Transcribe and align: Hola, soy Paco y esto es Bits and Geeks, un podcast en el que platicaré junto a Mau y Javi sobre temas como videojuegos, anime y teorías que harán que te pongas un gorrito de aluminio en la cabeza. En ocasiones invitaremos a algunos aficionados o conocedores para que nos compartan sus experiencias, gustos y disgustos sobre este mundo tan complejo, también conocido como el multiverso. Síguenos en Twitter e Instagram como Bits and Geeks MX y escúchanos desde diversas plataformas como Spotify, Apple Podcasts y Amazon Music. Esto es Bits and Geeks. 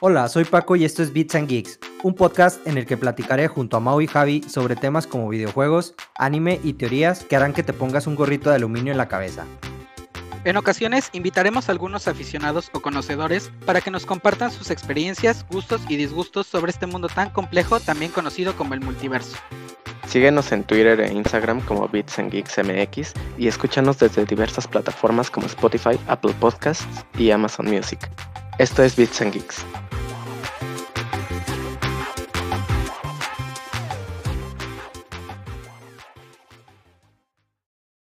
Hola, 0.00 0.28
soy 0.28 0.44
Paco 0.44 0.76
y 0.76 0.84
esto 0.84 1.02
es 1.02 1.10
Bits 1.10 1.36
and 1.36 1.48
Geeks, 1.48 1.78
un 2.02 2.14
podcast 2.14 2.64
en 2.66 2.76
el 2.76 2.84
que 2.84 2.98
platicaré 2.98 3.48
junto 3.48 3.78
a 3.78 3.80
Mau 3.80 4.02
y 4.02 4.06
Javi 4.06 4.42
sobre 4.42 4.76
temas 4.76 5.06
como 5.06 5.26
videojuegos, 5.30 5.94
anime 6.16 6.60
y 6.62 6.74
teorías 6.74 7.24
que 7.24 7.34
harán 7.34 7.54
que 7.54 7.62
te 7.62 7.72
pongas 7.72 8.06
un 8.06 8.14
gorrito 8.14 8.50
de 8.50 8.56
aluminio 8.56 8.92
en 8.92 8.98
la 8.98 9.08
cabeza. 9.08 9.46
En 10.44 10.58
ocasiones 10.58 11.08
invitaremos 11.14 11.68
a 11.68 11.72
algunos 11.72 12.08
aficionados 12.08 12.68
o 12.74 12.80
conocedores 12.80 13.50
para 13.64 13.80
que 13.80 13.90
nos 13.90 14.04
compartan 14.04 14.50
sus 14.50 14.70
experiencias, 14.70 15.46
gustos 15.48 15.80
y 15.88 15.96
disgustos 15.96 16.46
sobre 16.46 16.72
este 16.72 16.86
mundo 16.86 17.08
tan 17.08 17.30
complejo, 17.30 17.80
también 17.80 18.12
conocido 18.12 18.54
como 18.54 18.74
el 18.74 18.82
multiverso. 18.82 19.38
Síguenos 20.06 20.52
en 20.52 20.64
Twitter 20.64 21.00
e 21.00 21.10
Instagram 21.10 21.62
como 21.62 21.88
Bits 21.88 22.18
and 22.18 22.30
Geeks 22.30 22.58
MX 22.58 23.14
y 23.38 23.48
escúchanos 23.48 23.98
desde 23.98 24.26
diversas 24.26 24.68
plataformas 24.68 25.30
como 25.30 25.46
Spotify, 25.46 25.98
Apple 26.06 26.34
Podcasts 26.38 26.86
y 27.18 27.30
Amazon 27.30 27.64
Music. 27.64 28.10
Esto 28.58 28.82
es 28.82 28.94
Bits 28.94 29.22
and 29.22 29.32
Geeks. 29.32 29.64